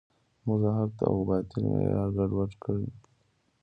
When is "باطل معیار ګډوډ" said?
1.29-2.51